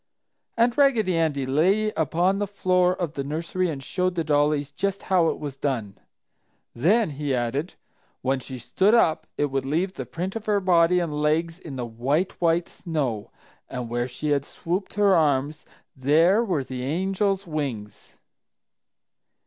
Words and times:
And 0.57 0.75
Raggedy 0.75 1.15
Andy 1.15 1.45
lay 1.45 1.91
upon 1.91 2.39
the 2.39 2.47
floor 2.47 2.95
of 2.95 3.13
the 3.13 3.23
nursery 3.23 3.69
and 3.69 3.83
showed 3.83 4.15
the 4.15 4.23
dollies 4.23 4.71
just 4.71 5.03
how 5.13 5.27
it 5.27 5.37
was 5.37 5.55
done. 5.55 5.95
"Then," 6.73 7.11
he 7.11 7.35
added, 7.35 7.75
"when 8.23 8.39
she 8.39 8.57
stood 8.57 8.95
up 8.95 9.27
it 9.37 9.51
would 9.51 9.63
leave 9.63 9.93
the 9.93 10.07
print 10.07 10.35
of 10.35 10.47
her 10.47 10.59
body 10.59 10.97
and 10.99 11.21
legs 11.21 11.59
in 11.59 11.75
the 11.75 11.85
white, 11.85 12.31
white 12.41 12.67
snow, 12.67 13.29
and 13.69 13.89
where 13.89 14.07
she 14.07 14.29
had 14.31 14.43
swooped 14.43 14.95
her 14.95 15.15
arms 15.15 15.67
there 15.95 16.43
were 16.43 16.63
the 16.63 16.81
'angel's 16.83 17.45
wings!'" 17.45 18.15